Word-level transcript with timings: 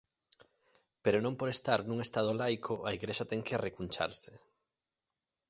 Pero 1.03 1.17
non 1.25 1.37
por 1.39 1.49
estar 1.55 1.79
nun 1.83 1.99
Estado 2.07 2.31
laico 2.41 2.73
a 2.87 2.89
Igrexa 2.97 3.29
ten 3.31 3.41
que 3.45 3.55
arrecuncharse. 3.55 4.33